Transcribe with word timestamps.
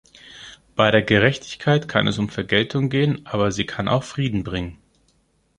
Bei 0.75 0.89
der 0.89 1.03
Gerechtigkeit 1.03 1.87
kann 1.87 2.07
es 2.07 2.17
um 2.17 2.27
Vergeltung 2.27 2.89
gehen, 2.89 3.23
aber 3.27 3.51
sie 3.51 3.67
kann 3.67 3.87
auch 3.87 4.03
Frieden 4.03 4.43
bringen. 4.43 4.79